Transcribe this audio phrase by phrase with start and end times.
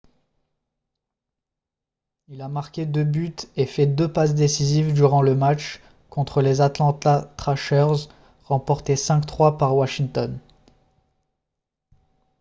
[2.29, 6.59] il a marqué 2 buts et fait 2 passes décisives durant le match contre les
[6.59, 7.87] atlanta trashers
[8.45, 10.39] remporté 5-3 par washington